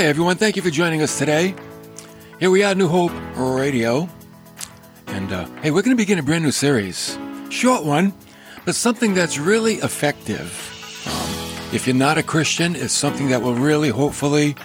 [0.00, 1.54] Hey everyone, thank you for joining us today.
[2.38, 4.08] Here we are, New Hope Radio.
[5.08, 7.18] And uh, hey, we're going to begin a brand new series.
[7.50, 8.14] Short one,
[8.64, 10.48] but something that's really effective.
[11.06, 14.56] Um, if you're not a Christian, it's something that will really, hopefully,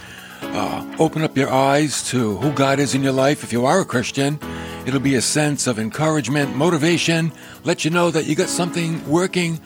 [0.41, 3.43] uh, open up your eyes to who God is in your life.
[3.43, 4.39] If you are a Christian,
[4.85, 7.33] it'll be a sense of encouragement, motivation,
[7.65, 9.59] let you know that you got something working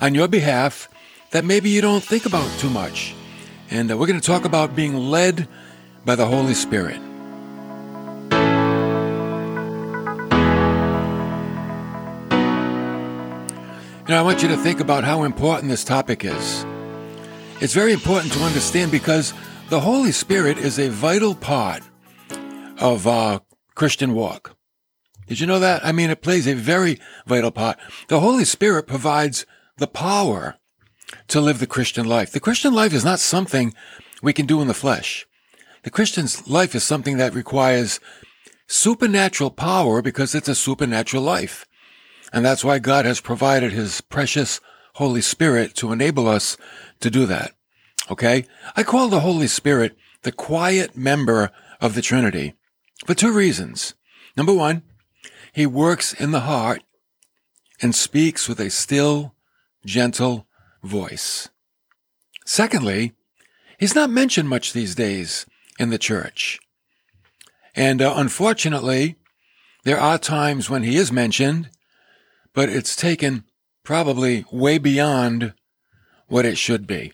[0.00, 0.88] on your behalf
[1.32, 3.15] that maybe you don't think about too much.
[3.70, 5.48] And uh, we're going to talk about being led
[6.04, 7.00] by the Holy Spirit.
[14.06, 16.64] You know, I want you to think about how important this topic is.
[17.60, 19.34] It's very important to understand because
[19.68, 21.82] the Holy Spirit is a vital part
[22.78, 23.40] of our
[23.74, 24.56] Christian walk.
[25.26, 25.84] Did you know that?
[25.84, 27.78] I mean, it plays a very vital part.
[28.06, 29.44] The Holy Spirit provides
[29.78, 30.56] the power
[31.28, 32.30] to live the Christian life.
[32.30, 33.74] The Christian life is not something
[34.22, 35.26] we can do in the flesh.
[35.82, 38.00] The Christian's life is something that requires
[38.66, 41.66] supernatural power because it's a supernatural life.
[42.32, 44.60] And that's why God has provided his precious
[44.94, 46.56] Holy Spirit to enable us
[47.00, 47.52] to do that.
[48.10, 48.46] Okay?
[48.74, 52.54] I call the Holy Spirit the quiet member of the Trinity
[53.04, 53.94] for two reasons.
[54.36, 54.82] Number one,
[55.52, 56.82] he works in the heart
[57.80, 59.34] and speaks with a still,
[59.84, 60.45] gentle
[60.86, 61.48] voice.
[62.44, 63.12] Secondly,
[63.78, 65.46] he's not mentioned much these days
[65.78, 66.58] in the church.
[67.74, 69.16] And uh, unfortunately,
[69.84, 71.70] there are times when he is mentioned,
[72.54, 73.44] but it's taken
[73.84, 75.52] probably way beyond
[76.26, 77.12] what it should be.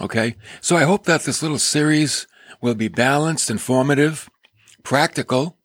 [0.00, 0.36] Okay?
[0.60, 2.26] So I hope that this little series
[2.60, 4.28] will be balanced, informative,
[4.82, 5.56] practical,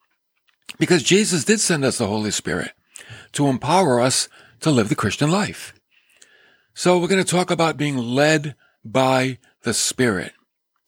[0.77, 2.71] because Jesus did send us the Holy Spirit
[3.33, 4.29] to empower us
[4.61, 5.73] to live the Christian life.
[6.73, 10.33] So we're going to talk about being led by the Spirit.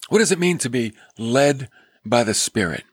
[0.09, 1.69] What does it mean to be led
[2.05, 2.83] by the Spirit?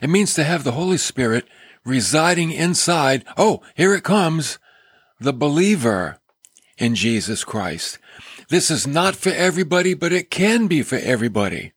[0.00, 1.46] It means to have the Holy Spirit
[1.84, 3.24] residing inside.
[3.36, 4.58] Oh, here it comes.
[5.18, 6.18] The believer
[6.78, 7.98] in Jesus Christ.
[8.48, 11.72] This is not for everybody, but it can be for everybody.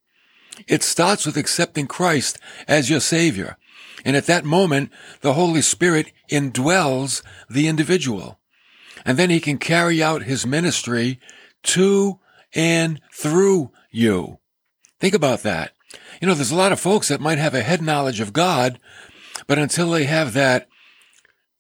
[0.67, 3.57] It starts with accepting Christ as your Savior.
[4.03, 4.91] And at that moment,
[5.22, 8.39] the Holy Spirit indwells the individual
[9.05, 11.19] and then he can carry out his ministry
[11.63, 12.19] to
[12.53, 14.39] and through you.
[14.99, 15.71] Think about that.
[16.21, 18.79] You know, there's a lot of folks that might have a head knowledge of God,
[19.47, 20.67] but until they have that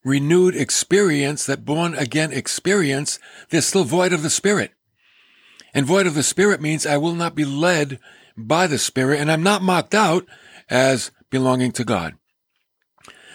[0.03, 3.19] renewed experience, that born again experience,
[3.49, 4.71] they're still void of the Spirit.
[5.73, 7.99] And void of the Spirit means I will not be led
[8.37, 10.25] by the Spirit, and I'm not marked out
[10.69, 12.15] as belonging to God.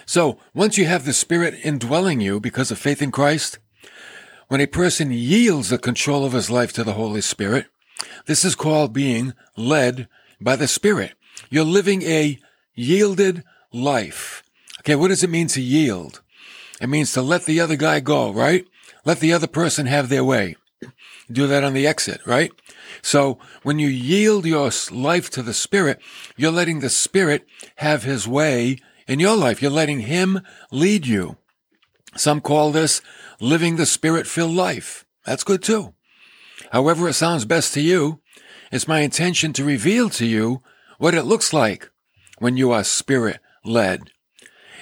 [0.06, 3.58] So once you have the Spirit indwelling you because of faith in Christ,
[4.50, 7.66] when a person yields the control of his life to the Holy Spirit,
[8.26, 10.08] this is called being led
[10.40, 11.12] by the Spirit.
[11.50, 12.36] You're living a
[12.74, 14.42] yielded life.
[14.80, 16.20] Okay, what does it mean to yield?
[16.80, 18.66] It means to let the other guy go, right?
[19.04, 20.56] Let the other person have their way.
[21.30, 22.50] Do that on the exit, right?
[23.02, 26.00] So when you yield your life to the Spirit,
[26.36, 27.46] you're letting the Spirit
[27.76, 29.62] have his way in your life.
[29.62, 30.40] You're letting him
[30.72, 31.36] lead you.
[32.16, 33.00] Some call this
[33.40, 35.04] living the spirit filled life.
[35.24, 35.94] That's good too.
[36.72, 38.20] However it sounds best to you,
[38.70, 40.60] it's my intention to reveal to you
[40.98, 41.90] what it looks like
[42.38, 44.10] when you are spirit led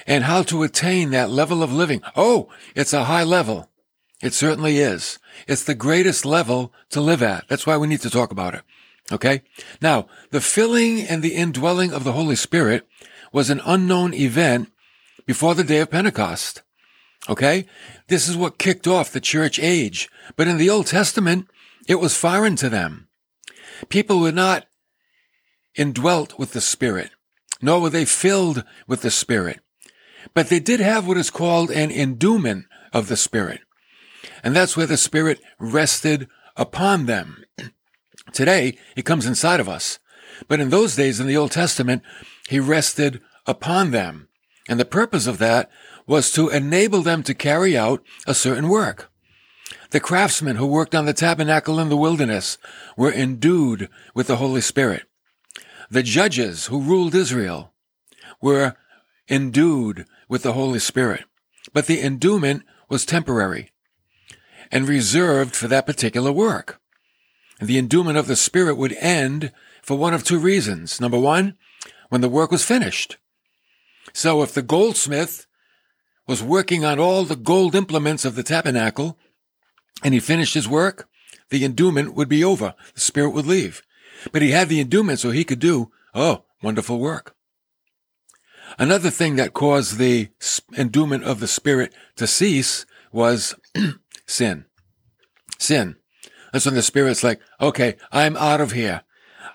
[0.06, 2.03] and how to attain that level of living.
[2.16, 3.71] Oh, it's a high level.
[4.22, 5.19] It certainly is.
[5.47, 7.47] It's the greatest level to live at.
[7.49, 8.62] That's why we need to talk about it.
[9.12, 9.43] Okay.
[9.81, 12.87] Now, the filling and the indwelling of the Holy Spirit
[13.33, 14.72] was an unknown event
[15.25, 16.62] before the day of Pentecost.
[17.29, 17.67] Okay?
[18.09, 20.09] This is what kicked off the church age.
[20.37, 21.48] But in the Old Testament,
[21.87, 23.09] it was foreign to them.
[23.89, 24.66] People were not
[25.75, 27.10] indwelt with the Spirit,
[27.63, 29.60] nor were they filled with the Spirit.
[30.34, 33.60] But they did have what is called an endowment of the Spirit.
[34.42, 37.45] And that's where the Spirit rested upon them.
[38.33, 39.98] Today, He comes inside of us.
[40.47, 42.03] But in those days in the Old Testament,
[42.48, 44.28] He rested upon them.
[44.69, 45.71] And the purpose of that
[46.09, 49.10] was to enable them to carry out a certain work.
[49.91, 52.59] The craftsmen who worked on the tabernacle in the wilderness
[52.97, 55.05] were endued with the Holy Spirit.
[55.91, 57.72] The judges who ruled Israel
[58.41, 58.75] were
[59.28, 61.25] endued with the Holy Spirit.
[61.72, 63.71] But the endowment was temporary
[64.72, 66.81] and reserved for that particular work.
[67.61, 69.53] The endowment of the Spirit would end
[69.83, 71.01] for one of two reasons.
[71.01, 71.57] Number one,
[72.09, 73.16] when the work was finished.
[74.15, 75.47] So if the goldsmith
[76.28, 79.19] was working on all the gold implements of the tabernacle,
[80.04, 81.09] and he finished his work,
[81.48, 82.75] the endowment would be over.
[82.95, 83.83] The Spirit would leave.
[84.33, 87.34] but he had the endowment so he could do, oh, wonderful work.
[88.78, 90.28] Another thing that caused the
[90.77, 93.54] endowment of the Spirit to cease was
[94.27, 94.66] sin.
[95.59, 95.97] Sin.
[96.53, 99.03] That's when the Spirit's like, okay, I'm out of here.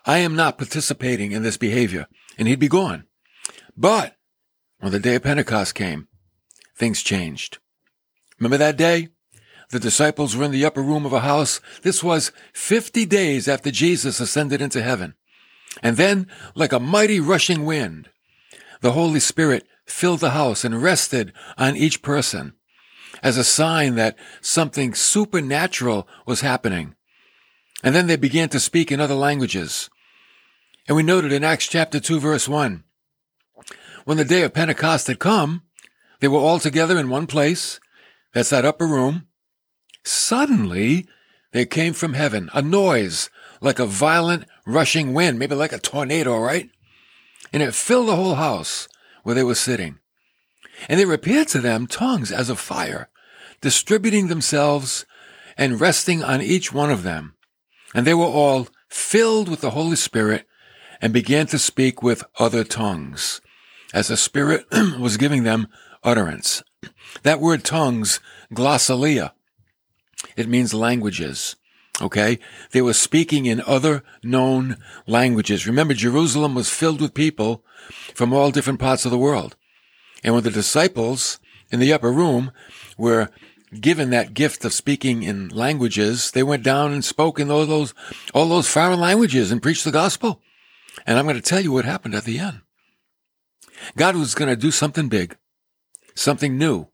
[0.06, 2.08] I am not participating in this behavior.
[2.38, 3.06] And he'd be gone.
[3.78, 4.16] But
[4.80, 6.08] when the day of Pentecost came,
[6.76, 7.60] things changed.
[8.40, 9.10] Remember that day?
[9.70, 11.60] The disciples were in the upper room of a house.
[11.82, 15.16] This was 50 days after Jesus ascended into heaven.
[15.82, 18.10] And then, like a mighty rushing wind,
[18.82, 22.54] the Holy Spirit filled the house and rested on each person
[23.22, 26.96] as a sign that something supernatural was happening.
[27.84, 29.90] And then they began to speak in other languages.
[30.88, 32.84] And we noted in Acts chapter 2 verse 1,
[34.06, 35.63] when the day of Pentecost had come,
[36.24, 37.82] they were all together in one place.
[38.34, 39.28] That's that upper room.
[40.06, 41.06] Suddenly,
[41.52, 43.30] there came from heaven a noise
[43.60, 46.70] like a violent rushing wind, maybe like a tornado, right?
[47.52, 48.88] And it filled the whole house
[49.24, 50.00] where they were sitting.
[50.88, 53.10] And there appeared to them tongues as of fire,
[53.60, 55.06] distributing themselves
[55.58, 57.36] and resting on each one of them.
[57.94, 60.48] And they were all filled with the Holy Spirit
[61.02, 63.42] and began to speak with other tongues
[63.94, 64.66] as the Spirit
[64.98, 65.68] was giving them
[66.04, 66.64] utterance.
[67.24, 68.20] That word tongues,
[68.54, 69.32] glossolalia,
[70.36, 71.56] it means languages.
[72.02, 72.40] Okay?
[72.72, 75.68] They were speaking in other known languages.
[75.68, 77.64] Remember, Jerusalem was filled with people
[78.14, 79.56] from all different parts of the world.
[80.24, 81.40] And when the disciples
[81.72, 82.52] in the upper room
[82.98, 83.30] were
[83.80, 87.94] given that gift of speaking in languages, they went down and spoke in all those,
[88.34, 90.42] all those foreign languages and preached the gospel.
[91.06, 92.62] And I'm going to tell you what happened at the end.
[93.98, 95.36] God was going to do something big,
[96.16, 96.88] something new.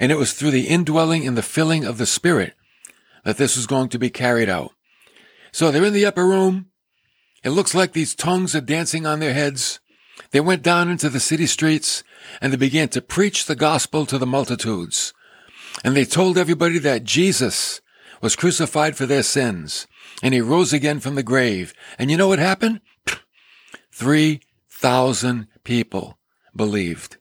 [0.00, 2.54] And it was through the indwelling and the filling of the Spirit
[3.24, 4.72] that this was going to be carried out.
[5.52, 6.66] So they're in the upper room.
[7.42, 9.80] It looks like these tongues are dancing on their heads.
[10.30, 12.02] They went down into the city streets
[12.40, 15.12] and they began to preach the gospel to the multitudes.
[15.84, 17.80] And they told everybody that Jesus
[18.20, 19.86] was crucified for their sins
[20.22, 21.74] and he rose again from the grave.
[21.98, 22.80] And you know what happened?
[23.92, 26.18] 3,000 people
[26.56, 27.18] believed.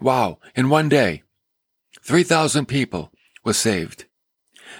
[0.00, 0.38] Wow.
[0.54, 1.22] In one day,
[2.02, 3.10] 3,000 people
[3.44, 4.06] were saved.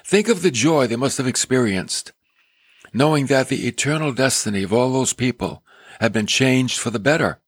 [0.04, 2.12] Think of the joy they must have experienced,
[2.92, 5.62] knowing that the eternal destiny of all those people
[6.00, 7.40] had been changed for the better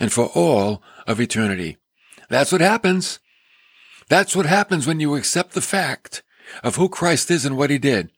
[0.00, 1.76] and for all of eternity.
[2.28, 3.20] That's what happens.
[4.08, 6.22] That's what happens when you accept the fact
[6.62, 8.10] of who Christ is and what he did.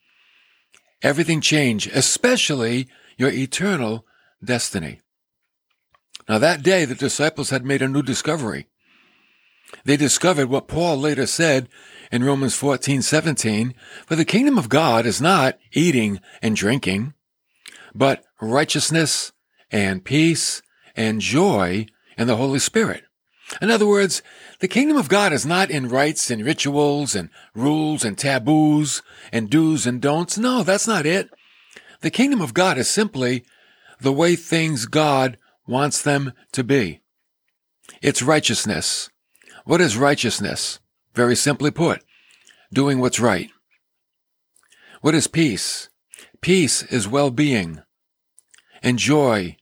[1.03, 4.07] Everything changed, especially your eternal
[4.43, 5.01] destiny.
[6.29, 8.67] Now that day, the disciples had made a new discovery.
[9.85, 11.69] They discovered what Paul later said
[12.13, 13.75] in Romans 14, 17,
[14.07, 17.15] for the kingdom of God is not eating and drinking,
[17.95, 19.33] but righteousness
[19.71, 20.63] and peace
[20.95, 21.87] and joy
[22.17, 23.05] in the Holy Spirit.
[23.61, 24.23] In other words,
[24.61, 29.03] the kingdom of God is not in rites and rituals and rules and taboos
[29.33, 30.37] and do's and don'ts.
[30.37, 31.31] No, that's not it.
[32.01, 33.45] The kingdom of God is simply
[34.01, 37.01] the way things God wants them to be.
[38.03, 39.11] It's righteousness.
[39.67, 40.79] What is righteousness?
[41.13, 42.05] Very simply put,
[42.73, 43.51] doing what's right.
[45.01, 45.89] What is peace?
[46.41, 47.83] Peace is well-being.
[48.81, 49.57] And joy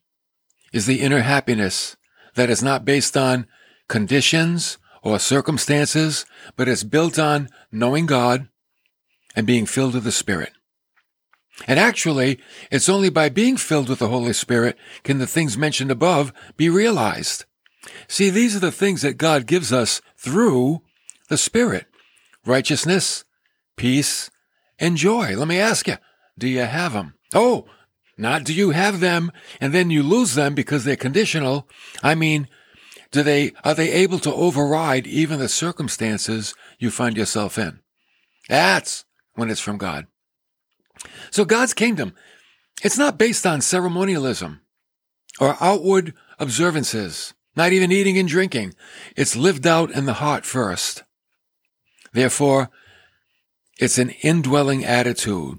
[0.75, 1.97] is the inner happiness
[2.35, 3.47] that is not based on
[3.89, 8.49] conditions or circumstances, but is built on knowing God
[9.35, 10.53] and being filled with the Spirit.
[11.67, 12.39] And actually,
[12.71, 16.69] it's only by being filled with the Holy Spirit can the things mentioned above be
[16.69, 17.47] realized.
[18.09, 20.83] See, these are the things that God gives us through
[21.29, 21.87] the Spirit.
[22.47, 23.25] Righteousness,
[23.77, 24.31] peace,
[24.79, 25.37] and joy.
[25.37, 25.97] Let me ask you,
[26.39, 27.15] do you have them?
[27.35, 27.67] Oh,
[28.17, 31.69] not do you have them and then you lose them because they're conditional.
[32.03, 32.49] I mean,
[33.11, 37.81] do they, are they able to override even the circumstances you find yourself in?
[38.49, 40.07] That's when it's from God.
[41.31, 42.15] So God's kingdom,
[42.83, 44.61] it's not based on ceremonialism
[45.41, 48.75] or outward observances, not even eating and drinking.
[49.17, 51.05] It's lived out in the heart first.
[52.13, 52.71] Therefore,
[53.79, 55.59] it's an indwelling attitude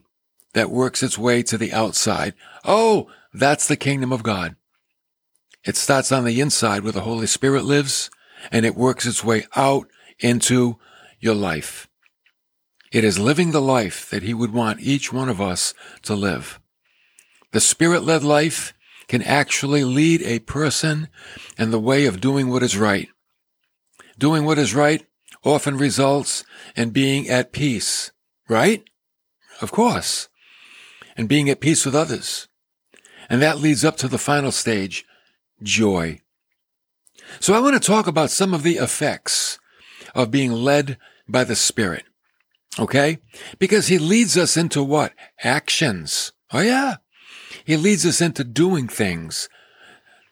[0.54, 2.34] that works its way to the outside.
[2.64, 4.56] Oh, that's the kingdom of God.
[5.66, 8.10] It starts on the inside where the Holy Spirit lives
[8.52, 9.88] and it works its way out
[10.20, 10.78] into
[11.20, 11.90] your life.
[12.92, 15.74] It is living the life that He would want each one of us
[16.04, 16.60] to live.
[17.52, 18.74] The Spirit-led life
[19.08, 21.10] can actually lead a person
[21.58, 23.10] in the way of doing what is right.
[24.18, 25.06] Doing what is right
[25.44, 26.44] often results
[26.76, 28.12] in being at peace,
[28.50, 28.84] right?
[29.62, 30.28] Of course.
[31.16, 32.48] And being at peace with others.
[33.30, 35.06] And that leads up to the final stage,
[35.64, 36.20] joy.
[37.40, 39.60] So I want to talk about some of the effects
[40.14, 40.98] of being led
[41.28, 42.04] by the Spirit.
[42.78, 43.20] Okay?
[43.58, 45.14] Because he leads us into what?
[45.44, 46.34] Actions.
[46.52, 46.96] Oh yeah.
[47.64, 49.50] He leads us into doing things.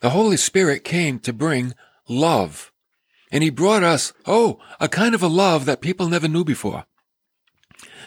[0.02, 1.74] The Holy Spirit came to bring
[2.08, 2.72] love.
[3.32, 6.86] And he brought us, oh, a kind of a love that people never knew before.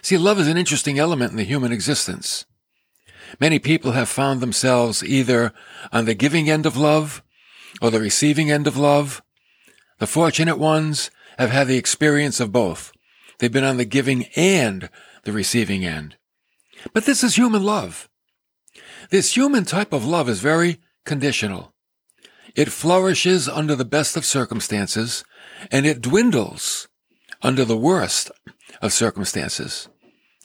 [0.03, 2.47] See, love is an interesting element in the human existence.
[3.41, 5.53] Many people have found themselves either
[5.93, 7.23] on the giving end of love
[7.83, 9.23] or the receiving end of love.
[9.99, 12.93] The fortunate ones have had the experience of both.
[13.39, 14.89] They've been on the giving and
[15.25, 16.17] the receiving end.
[16.93, 18.09] But this is human love.
[19.11, 21.73] This human type of love is very conditional.
[22.55, 25.25] It flourishes under the best of circumstances
[25.71, 26.89] and it dwindles
[27.43, 28.31] under the worst
[28.81, 29.89] of circumstances.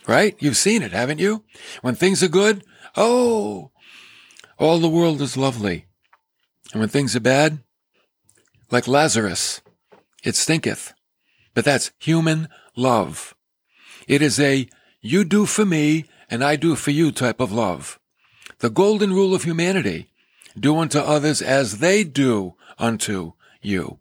[0.07, 0.35] Right?
[0.39, 1.43] You've seen it, haven't you?
[1.81, 2.63] When things are good,
[2.95, 3.71] oh,
[4.57, 5.85] all the world is lovely.
[6.73, 7.59] And when things are bad,
[8.69, 9.61] like Lazarus,
[10.23, 10.93] it stinketh.
[11.53, 13.35] But that's human love.
[14.07, 14.67] It is a
[15.01, 17.99] you do for me and I do for you type of love.
[18.61, 20.11] The golden rule of humanity.
[20.57, 23.97] Do unto others as they do unto you.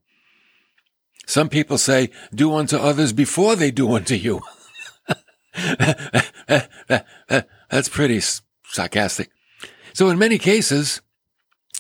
[1.26, 4.42] Some people say, do unto others before they do unto you.
[7.70, 8.20] That's pretty
[8.66, 9.30] sarcastic.
[9.94, 11.00] So in many cases,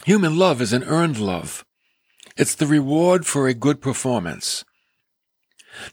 [0.06, 1.66] human love is an earned love.
[2.38, 4.64] It's the reward for a good performance.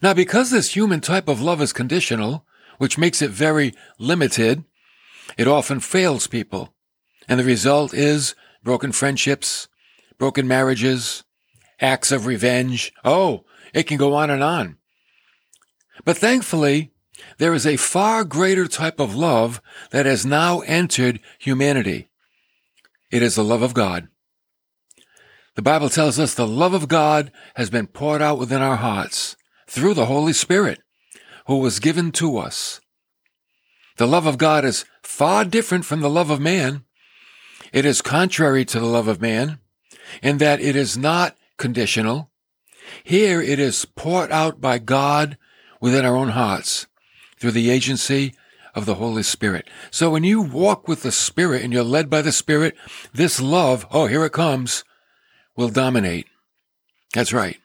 [0.00, 2.46] Now, because this human type of love is conditional,
[2.78, 4.64] which makes it very limited,
[5.36, 6.72] it often fails people.
[7.28, 9.68] And the result is broken friendships,
[10.18, 11.24] broken marriages,
[11.80, 12.92] acts of revenge.
[13.04, 14.76] Oh, it can go on and on.
[16.04, 16.92] But thankfully,
[17.38, 22.08] there is a far greater type of love that has now entered humanity.
[23.10, 24.08] It is the love of God.
[25.54, 29.36] The Bible tells us the love of God has been poured out within our hearts
[29.66, 30.80] through the Holy Spirit
[31.46, 32.80] who was given to us.
[33.96, 36.84] The love of God is far different from the love of man.
[37.72, 39.58] It is contrary to the love of man
[40.22, 42.30] in that it is not conditional.
[43.04, 45.36] Here it is poured out by God
[45.80, 46.86] within our own hearts
[47.38, 48.34] through the agency
[48.74, 49.68] of the Holy Spirit.
[49.90, 52.76] So when you walk with the Spirit and you're led by the Spirit,
[53.12, 54.84] this love, oh, here it comes,
[55.56, 56.26] will dominate.
[57.14, 57.58] That's right.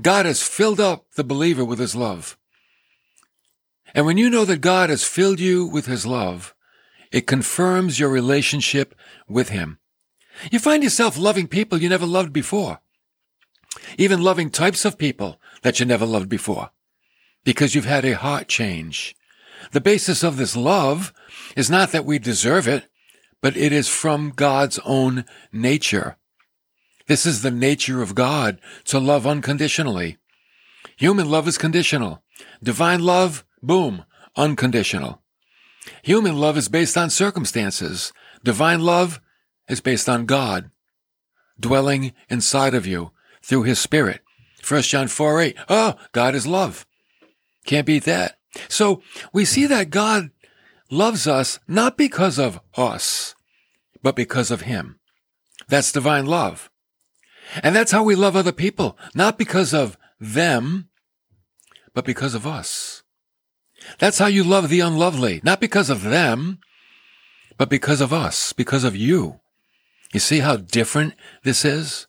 [0.00, 2.36] God has filled up the believer with his love.
[3.94, 6.54] And when you know that God has filled you with his love,
[7.12, 8.94] it confirms your relationship
[9.28, 9.78] with him.
[10.50, 12.80] You find yourself loving people you never loved before.
[13.98, 16.70] Even loving types of people that you never loved before.
[17.44, 19.16] Because you've had a heart change.
[19.72, 21.12] The basis of this love
[21.56, 22.88] is not that we deserve it,
[23.42, 26.16] but it is from God's own nature.
[27.06, 30.18] This is the nature of God to love unconditionally.
[30.96, 32.22] Human love is conditional.
[32.62, 34.04] Divine love, boom,
[34.36, 35.22] unconditional.
[36.02, 38.12] Human love is based on circumstances.
[38.42, 39.20] Divine love
[39.68, 40.70] is based on God
[41.58, 44.20] dwelling inside of you through his spirit.
[44.66, 45.56] 1 John 4 8.
[45.68, 46.86] Oh, God is love.
[47.66, 48.38] Can't beat that.
[48.68, 50.30] So we see that God
[50.90, 53.34] loves us not because of us,
[54.02, 54.98] but because of him.
[55.68, 56.70] That's divine love.
[57.62, 60.88] And that's how we love other people, not because of them,
[61.94, 63.02] but because of us.
[63.98, 66.58] That's how you love the unlovely, not because of them,
[67.56, 69.40] but because of us, because of you.
[70.12, 72.06] You see how different this is?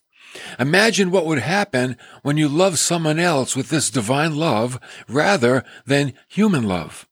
[0.57, 6.13] Imagine what would happen when you love someone else with this divine love rather than
[6.27, 7.07] human love.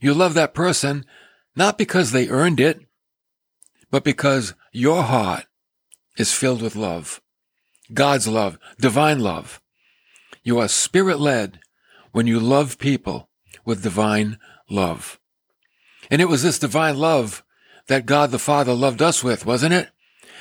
[0.00, 1.04] You love that person
[1.56, 2.80] not because they earned it,
[3.90, 5.46] but because your heart
[6.18, 7.22] is filled with love.
[7.92, 9.60] God's love, divine love.
[10.42, 11.60] You are spirit led
[12.16, 13.28] when you love people
[13.66, 14.38] with divine
[14.70, 15.20] love.
[16.10, 17.44] And it was this divine love
[17.88, 19.90] that God the Father loved us with, wasn't it?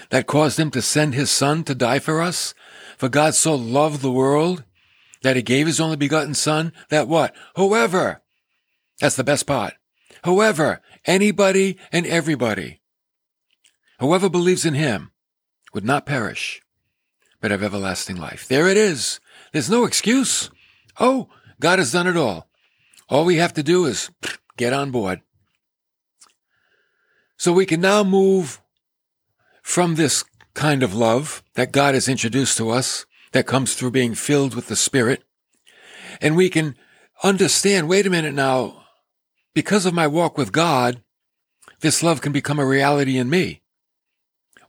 [0.10, 2.54] That caused him to send his son to die for us.
[2.98, 4.64] For God so loved the world
[5.22, 7.36] that he gave his only begotten son that what?
[7.58, 8.22] Whoever.
[9.02, 9.74] That's the best part.
[10.24, 12.80] Whoever, anybody and everybody.
[14.00, 15.12] Whoever believes in him
[15.74, 16.62] would not perish,
[17.42, 18.48] but have everlasting life.
[18.48, 19.20] There it is.
[19.52, 20.50] There's no excuse.
[21.02, 21.28] Oh,
[21.60, 22.48] God has done it all.
[23.10, 24.10] All we have to do is
[24.58, 25.22] get on board.
[27.38, 28.62] So we can now move
[29.62, 34.16] from this kind of love that God has introduced to us that comes through being
[34.16, 35.24] filled with the Spirit.
[36.22, 36.76] And we can
[37.24, 38.84] understand, wait a minute now,
[39.54, 41.02] because of my walk with God,
[41.82, 43.62] this love can become a reality in me.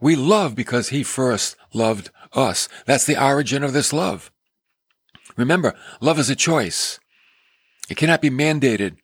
[0.01, 2.69] We love because he first loved us.
[2.85, 4.31] That's the origin of this love.
[5.37, 6.99] Remember, love is a choice.
[7.89, 8.97] It cannot be mandated.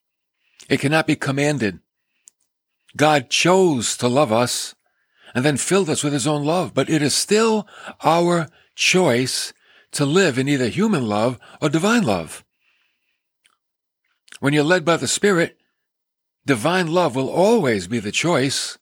[0.68, 1.80] It cannot be commanded.
[2.96, 4.74] God chose to love us
[5.34, 7.66] and then filled us with his own love, but it is still
[8.02, 9.52] our choice
[9.92, 12.44] to live in either human love or divine love.
[14.40, 15.58] When you're led by the Spirit,
[16.44, 18.78] divine love will always be the choice.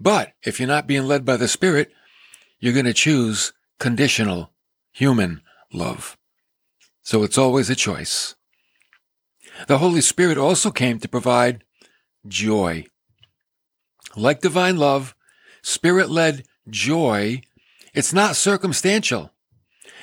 [0.00, 1.92] But if you're not being led by the Spirit,
[2.58, 4.50] you're going to choose conditional
[4.92, 6.16] human love.
[7.06, 8.34] So it's always a choice.
[9.68, 11.62] The Holy Spirit also came to provide
[12.26, 12.86] joy.
[14.16, 15.14] Like divine love,
[15.62, 17.42] spirit led joy,
[17.94, 19.30] it's not circumstantial.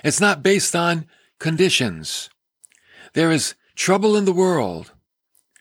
[0.02, 1.06] It's not based on
[1.40, 2.30] conditions.
[3.12, 4.94] There is trouble in the world,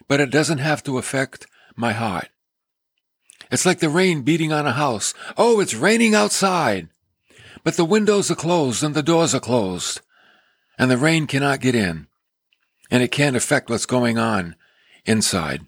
[0.06, 2.28] but it doesn't have to affect my heart.
[3.50, 5.12] It's like the rain beating on a house.
[5.36, 6.88] Oh, it's raining outside,
[7.64, 10.02] but the windows are closed and the doors are closed,
[10.78, 12.06] and the rain cannot get in,
[12.90, 14.56] and it can't affect what's going on
[15.04, 15.66] inside.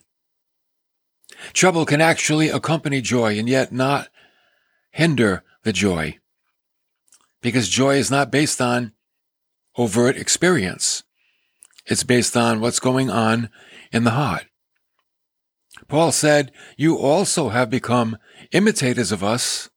[1.53, 4.09] Trouble can actually accompany joy and yet not
[4.91, 6.19] hinder the joy.
[7.41, 8.93] Because joy is not based on
[9.77, 11.03] overt experience.
[11.87, 13.51] It's based on what's going on
[13.93, 14.47] in the heart.
[15.89, 18.17] Paul said, You also have become
[18.53, 19.69] imitators of us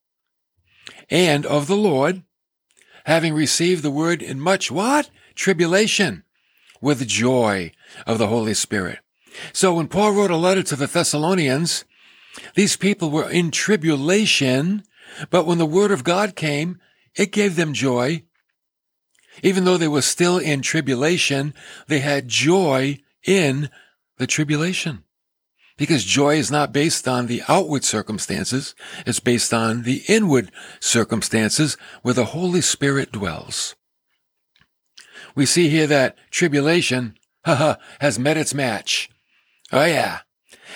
[1.09, 2.23] and of the Lord,
[3.05, 5.09] having received the word in much what?
[5.37, 6.23] Tribulation
[6.81, 7.71] with joy
[8.05, 8.99] of the Holy Spirit.
[9.53, 11.85] So when Paul wrote a letter to the Thessalonians,
[12.55, 14.83] these people were in tribulation,
[15.29, 16.79] but when the word of God came,
[17.15, 18.23] it gave them joy.
[19.43, 21.53] Even though they were still in tribulation,
[21.87, 23.69] they had joy in
[24.17, 25.03] the tribulation.
[25.77, 28.73] Because joy is not based on the outward circumstances,
[29.05, 33.75] it's based on the inward circumstances where the Holy Spirit dwells.
[35.37, 39.07] We see here that tribulation, has met its match.
[39.71, 40.21] Oh yeah.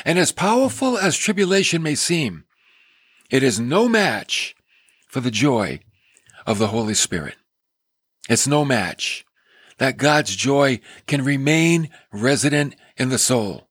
[0.05, 2.45] And as powerful as tribulation may seem,
[3.31, 4.55] it is no match
[5.07, 5.79] for the joy
[6.45, 7.37] of the Holy Spirit.
[8.29, 9.25] It's no match.
[9.79, 13.67] That God's joy can remain resident in the soul.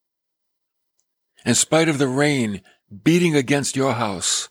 [1.47, 2.63] In spite of the rain
[3.05, 4.49] beating against your house,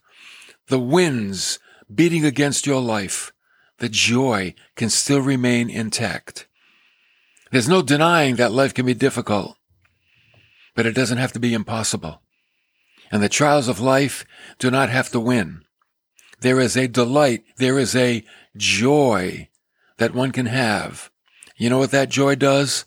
[0.69, 1.59] the winds
[1.93, 3.33] beating against your life,
[3.79, 6.47] the joy can still remain intact.
[7.51, 9.57] There's no denying that life can be difficult
[10.79, 12.21] but it doesn't have to be impossible.
[13.11, 14.23] And the trials of life
[14.59, 15.63] do not have to win.
[16.39, 18.23] There is a delight, there is a
[18.55, 19.49] joy
[19.97, 21.11] that one can have.
[21.57, 22.85] You know what that joy does?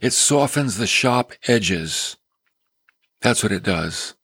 [0.00, 2.16] It softens the sharp edges.
[3.20, 4.14] That's what it does.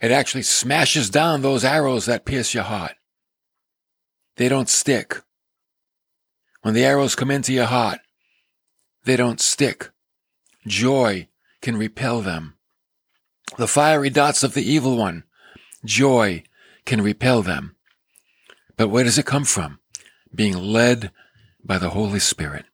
[0.00, 2.94] It actually smashes down those arrows that pierce your heart.
[4.40, 5.18] They don't stick.
[6.62, 7.98] When the arrows come into your heart,
[9.04, 9.90] they don't stick.
[10.66, 11.28] Joy
[11.60, 12.54] can repel them.
[13.58, 15.24] The fiery dots of the evil one,
[15.84, 16.44] joy
[16.86, 17.76] can repel them.
[18.78, 19.78] But where does it come from?
[20.34, 21.10] Being led
[21.62, 22.64] by the Holy Spirit.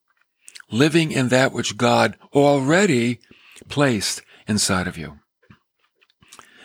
[0.70, 3.18] Living in that which God already
[3.68, 5.18] placed inside of you.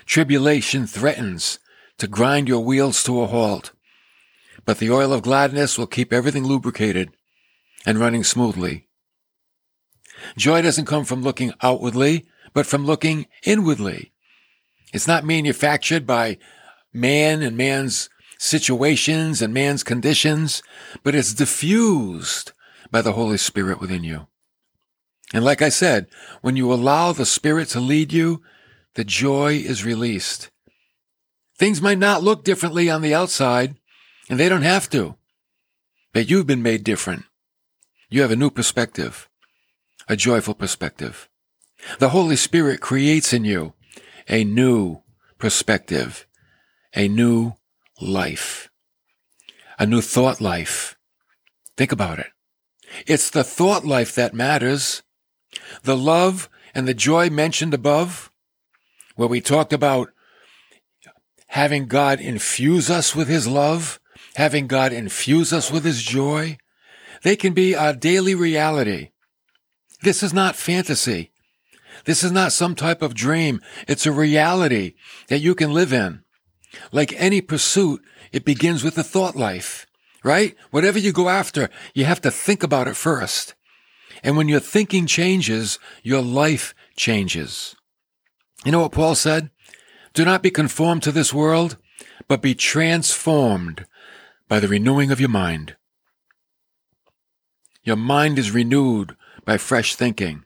[0.05, 1.57] Tribulation threatens
[1.97, 3.71] to grind your wheels to a halt,
[4.65, 7.11] but the oil of gladness will keep everything lubricated
[7.85, 8.87] and running smoothly
[10.37, 14.11] Joy doesn't come from looking outwardly, but from looking inwardly.
[14.93, 16.37] It's not manufactured by
[16.93, 20.61] man and man's situations and man's conditions,
[21.03, 22.51] but it's diffused
[22.89, 24.27] by the Holy Spirit within you.
[25.33, 26.07] And like I said,
[26.41, 28.41] when you allow the Spirit to lead you,
[28.95, 30.49] the joy is released.
[31.57, 33.75] Things might not look differently on the outside,
[34.31, 35.15] and they don't have to,
[36.11, 37.25] but you've been made different.
[38.09, 39.29] You have a new perspective
[40.11, 41.29] a joyful perspective.
[41.99, 43.73] The Holy Spirit creates in you
[44.27, 45.01] a new
[45.37, 46.27] perspective,
[46.93, 47.53] a new
[48.01, 48.69] life,
[49.79, 50.97] a new thought life.
[51.77, 52.27] Think about it.
[53.07, 55.01] It's the thought life that matters.
[55.83, 58.33] The love and the joy mentioned above,
[59.15, 60.09] where we talked about
[61.47, 64.00] having God infuse us with his love,
[64.35, 66.57] having God infuse us with his joy,
[67.23, 69.09] they can be our daily reality.
[70.01, 71.31] This is not fantasy.
[72.05, 73.61] This is not some type of dream.
[73.87, 74.95] It's a reality
[75.27, 76.23] that you can live in.
[76.91, 79.85] Like any pursuit, it begins with the thought life,
[80.23, 80.55] right?
[80.71, 83.53] Whatever you go after, you have to think about it first.
[84.23, 87.75] And when your thinking changes, your life changes.
[88.65, 89.49] You know what Paul said?
[90.13, 91.77] Do not be conformed to this world,
[92.27, 93.85] but be transformed
[94.51, 95.77] by the renewing of your mind.
[97.85, 100.43] Your mind is renewed by fresh thinking.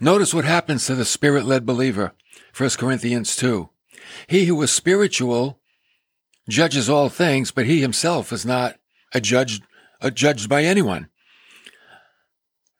[0.00, 2.12] Notice what happens to the spirit led believer.
[2.56, 3.70] 1 Corinthians 2.
[4.28, 5.58] He who is spiritual
[6.48, 8.76] judges all things, but he himself is not
[9.12, 9.64] a judged,
[10.00, 11.08] a judged by anyone.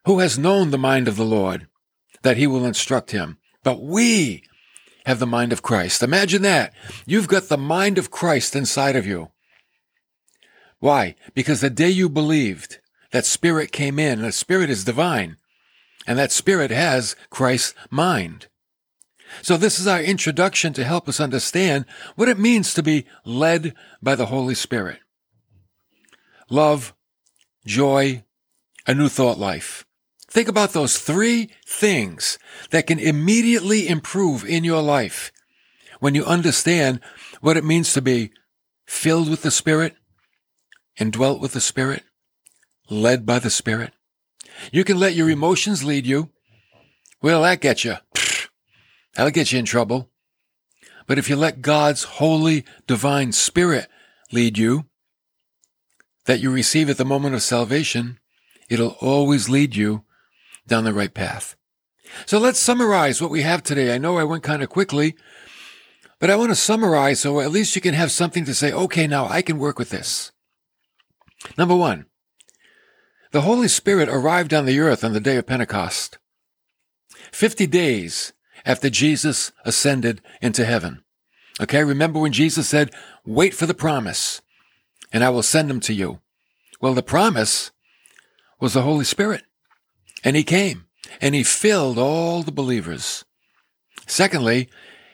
[0.04, 1.66] Who has known the mind of the Lord
[2.22, 3.38] that he will instruct him?
[3.64, 4.44] But we
[5.04, 6.00] have the mind of Christ.
[6.00, 6.72] Imagine that.
[7.06, 9.32] You've got the mind of Christ inside of you.
[10.80, 11.14] Why?
[11.34, 12.78] Because the day you believed,
[13.10, 15.36] that spirit came in, and the spirit is divine,
[16.06, 18.46] and that spirit has Christ's mind.
[19.42, 21.84] So this is our introduction to help us understand
[22.16, 25.00] what it means to be led by the Holy Spirit.
[26.48, 26.94] Love,
[27.66, 28.24] joy,
[28.86, 29.84] a new thought life.
[30.30, 32.38] Think about those three things
[32.70, 35.32] that can immediately improve in your life
[36.00, 37.00] when you understand
[37.40, 38.30] what it means to be
[38.86, 39.96] filled with the Spirit,
[40.98, 42.02] indwelt with the Spirit,
[42.90, 43.92] led by the Spirit.
[44.72, 46.30] You can let your emotions lead you.
[47.20, 47.96] Where'll that get you?
[49.14, 50.10] That'll get you in trouble.
[51.06, 53.88] But if you let God's holy, divine Spirit
[54.30, 54.84] lead you,
[56.26, 58.18] that you receive at the moment of salvation,
[58.68, 60.04] it'll always lead you
[60.66, 61.56] down the right path.
[62.26, 63.94] So let's summarize what we have today.
[63.94, 65.16] I know I went kind of quickly,
[66.18, 69.06] but I want to summarize so at least you can have something to say, okay,
[69.06, 70.32] now I can work with this.
[71.56, 72.06] Number one,
[73.30, 76.18] the Holy Spirit arrived on the earth on the day of Pentecost.
[77.32, 78.32] Fifty days
[78.64, 81.02] after Jesus ascended into heaven.
[81.60, 82.90] Okay, remember when Jesus said,
[83.24, 84.40] wait for the promise
[85.12, 86.20] and I will send them to you.
[86.80, 87.70] Well, the promise
[88.60, 89.42] was the Holy Spirit.
[90.24, 90.86] And he came
[91.20, 93.24] and he filled all the believers.
[94.06, 94.68] Secondly,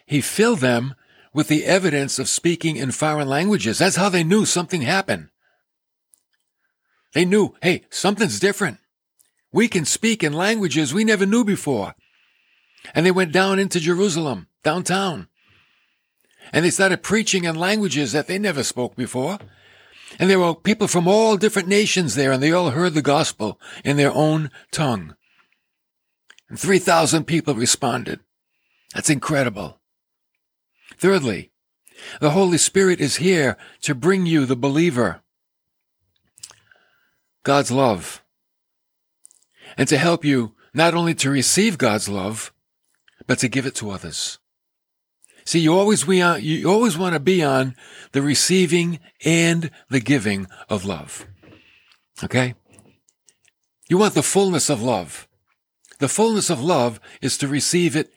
[0.06, 0.94] he filled them
[1.32, 3.78] with the evidence of speaking in foreign languages.
[3.78, 5.28] That's how they knew something happened.
[7.14, 8.78] They knew, hey, something's different.
[9.52, 11.94] We can speak in languages we never knew before.
[12.94, 15.28] And they went down into Jerusalem, downtown.
[16.52, 19.38] And they started preaching in languages that they never spoke before.
[20.18, 23.60] And there were people from all different nations there, and they all heard the gospel
[23.84, 25.16] in their own tongue.
[26.48, 28.20] And 3,000 people responded.
[28.92, 29.80] That's incredible.
[30.98, 31.50] Thirdly,
[32.20, 35.22] the Holy Spirit is here to bring you, the believer,
[37.44, 38.24] God's love,
[39.76, 42.52] and to help you not only to receive God's love,
[43.26, 44.38] but to give it to others.
[45.44, 47.76] See, you always we are, you always want to be on
[48.12, 51.26] the receiving and the giving of love.
[52.22, 52.54] Okay?
[53.88, 55.28] You want the fullness of love.
[55.98, 58.12] The fullness of love is to receive it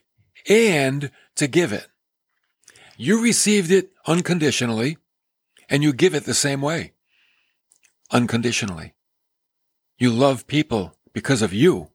[0.50, 1.88] and to give it.
[2.98, 4.98] You received it unconditionally
[5.70, 6.94] and you give it the same way.
[8.10, 8.94] Unconditionally.
[9.98, 11.90] You love people because of you,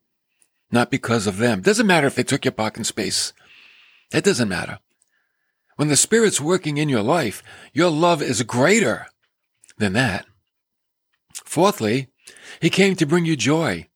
[0.70, 1.60] not because of them.
[1.60, 3.32] Doesn't matter if they took your parking space.
[4.12, 4.80] It doesn't matter.
[5.76, 9.06] When the Spirit's working in your life, your love is greater
[9.78, 10.26] than that.
[11.32, 12.08] Fourthly,
[12.60, 13.88] He came to bring you joy.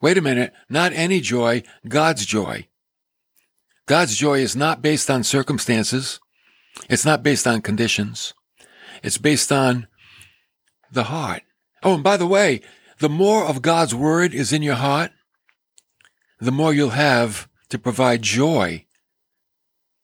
[0.00, 2.68] Wait a minute, not any joy, God's joy.
[3.86, 6.20] God's joy is not based on circumstances.
[6.88, 8.34] It's not based on conditions.
[9.02, 9.88] It's based on
[10.92, 11.42] the heart.
[11.82, 12.60] Oh, and by the way,
[13.00, 15.10] the more of God's word is in your heart,
[16.38, 18.86] the more you'll have to provide joy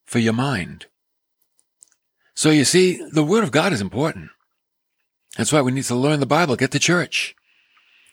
[0.04, 0.86] for your mind.
[2.34, 4.30] So you see, the Word of God is important.
[5.36, 6.56] That's why we need to learn the Bible.
[6.56, 7.34] Get to church.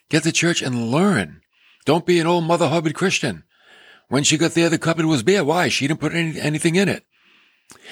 [0.09, 1.41] Get to church and learn.
[1.85, 3.43] Don't be an old Mother Hubbard Christian.
[4.07, 5.43] When she got there, the cupboard was bare.
[5.43, 5.67] Why?
[5.67, 7.05] She didn't put any, anything in it.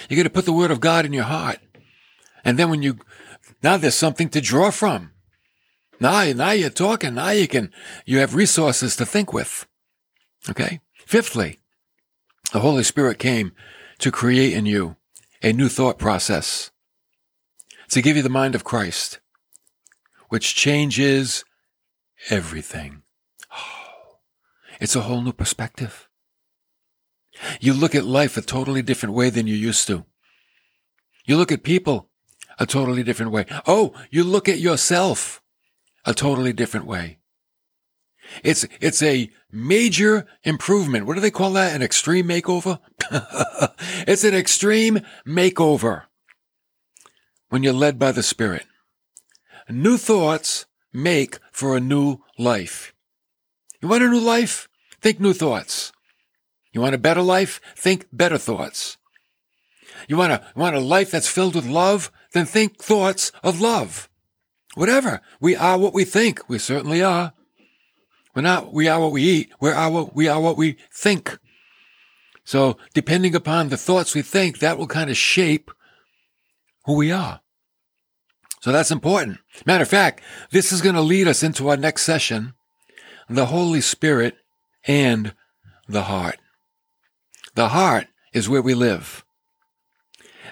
[0.09, 1.59] You got to put the Word of God in your heart.
[2.43, 2.99] And then when you,
[3.61, 5.10] now there's something to draw from.
[6.01, 7.13] Now, now you're talking.
[7.13, 7.71] Now you can,
[8.07, 9.67] you have resources to think with.
[10.49, 10.81] Okay.
[11.05, 11.59] Fifthly,
[12.51, 13.51] the Holy Spirit came
[13.99, 14.95] to create in you
[15.43, 16.71] a new thought process
[17.89, 19.19] to give you the mind of Christ,
[20.29, 21.45] which changes
[22.31, 23.03] everything.
[23.55, 24.17] Oh,
[24.79, 26.09] it's a whole new perspective.
[27.59, 30.05] You look at life a totally different way than you used to.
[31.25, 32.09] You look at people
[32.57, 33.45] a totally different way.
[33.67, 35.40] Oh, you look at yourself
[36.05, 37.19] a totally different way.
[38.43, 41.05] It's, it's a major improvement.
[41.05, 41.75] What do they call that?
[41.75, 42.79] An extreme makeover?
[44.07, 46.03] it's an extreme makeover
[47.49, 48.65] when you're led by the Spirit.
[49.69, 52.93] New thoughts make for a new life.
[53.81, 54.67] You want a new life?
[55.01, 55.91] Think new thoughts.
[56.71, 57.59] You want a better life?
[57.75, 58.97] Think better thoughts.
[60.07, 62.11] you want a, want a life that's filled with love?
[62.33, 64.09] Then think thoughts of love.
[64.75, 65.21] Whatever.
[65.39, 66.47] We are what we think.
[66.47, 67.33] We certainly are.
[68.35, 69.51] We're not, we are what we eat.
[69.59, 71.37] We are what, we are what we think.
[72.43, 75.71] So depending upon the thoughts we think, that will kind of shape
[76.85, 77.41] who we are.
[78.61, 79.39] So that's important.
[79.65, 82.53] Matter of fact, this is going to lead us into our next session,
[83.29, 84.37] the Holy Spirit
[84.85, 85.33] and
[85.87, 86.37] the heart.
[87.55, 89.25] The heart is where we live.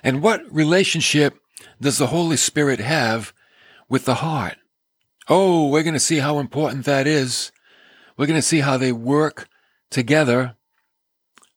[0.03, 1.35] And what relationship
[1.79, 3.33] does the Holy Spirit have
[3.89, 4.57] with the heart?
[5.27, 7.51] Oh, we're going to see how important that is.
[8.17, 9.47] We're going to see how they work
[9.89, 10.55] together.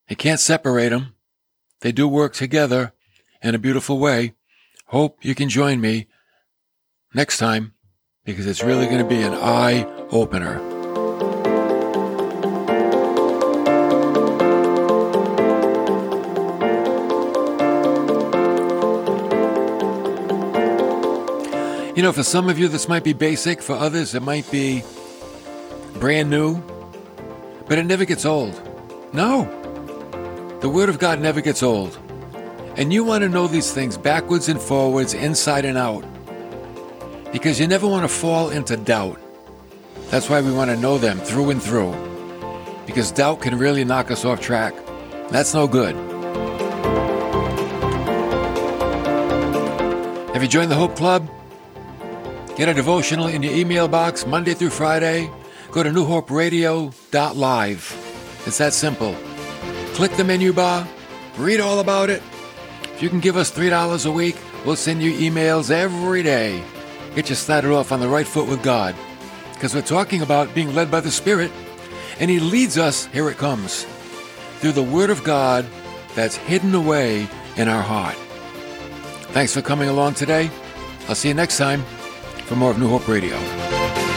[0.08, 1.14] You can't separate them.
[1.80, 2.92] They do work together
[3.42, 4.34] in a beautiful way.
[4.86, 6.06] Hope you can join me
[7.14, 7.74] next time
[8.24, 10.71] because it's really going to be an eye opener.
[21.94, 23.60] You know, for some of you, this might be basic.
[23.60, 24.82] For others, it might be
[26.00, 26.62] brand new.
[27.68, 28.58] But it never gets old.
[29.12, 29.44] No.
[30.62, 31.98] The Word of God never gets old.
[32.78, 36.02] And you want to know these things backwards and forwards, inside and out.
[37.30, 39.20] Because you never want to fall into doubt.
[40.08, 41.94] That's why we want to know them through and through.
[42.86, 44.74] Because doubt can really knock us off track.
[45.28, 45.94] That's no good.
[50.32, 51.28] Have you joined the Hope Club?
[52.62, 55.28] Get a devotional in your email box Monday through Friday.
[55.72, 58.42] Go to newhoperadio.live.
[58.46, 59.16] It's that simple.
[59.94, 60.86] Click the menu bar,
[61.38, 62.22] read all about it.
[62.84, 66.62] If you can give us $3 a week, we'll send you emails every day.
[67.16, 68.94] Get you started off on the right foot with God.
[69.54, 71.50] Because we're talking about being led by the Spirit,
[72.20, 73.86] and He leads us, here it comes,
[74.60, 75.66] through the Word of God
[76.14, 78.14] that's hidden away in our heart.
[79.32, 80.48] Thanks for coming along today.
[81.08, 81.84] I'll see you next time
[82.46, 84.11] for more of New Hope Radio.